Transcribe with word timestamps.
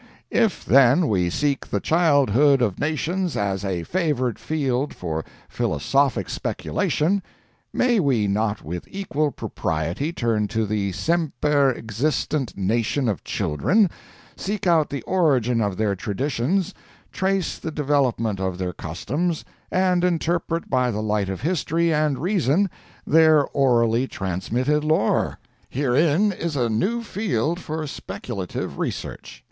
If 0.31 0.65
then 0.65 1.07
we 1.09 1.29
seek 1.29 1.67
the 1.67 1.79
childhood 1.79 2.59
of 2.63 2.79
nations 2.79 3.37
as 3.37 3.63
a 3.63 3.83
favored 3.83 4.39
field 4.39 4.95
for 4.95 5.23
philosophic 5.47 6.27
speculation, 6.27 7.21
may 7.71 7.99
we 7.99 8.25
not 8.25 8.63
with 8.65 8.87
equal 8.89 9.29
propriety 9.29 10.11
turn 10.11 10.47
to 10.47 10.65
the 10.65 10.91
semper 10.93 11.71
existent 11.71 12.57
nation 12.57 13.07
of 13.07 13.23
children, 13.23 13.91
seek 14.35 14.65
out 14.65 14.89
the 14.89 15.03
origin 15.03 15.61
of 15.61 15.77
their 15.77 15.95
traditions, 15.95 16.73
trace 17.11 17.59
the 17.59 17.69
development 17.69 18.39
of 18.39 18.57
their 18.57 18.73
customs, 18.73 19.45
and 19.69 20.03
interpret 20.03 20.67
by 20.67 20.89
the 20.89 21.03
light 21.03 21.29
of 21.29 21.41
history 21.41 21.93
and 21.93 22.17
reason 22.17 22.71
their 23.05 23.45
orally 23.49 24.07
transmitted 24.07 24.83
lore? 24.83 25.37
Herein 25.69 26.31
is 26.31 26.55
a 26.55 26.69
new 26.71 27.03
field 27.03 27.59
for 27.59 27.85
speculative 27.85 28.79
research. 28.79 29.39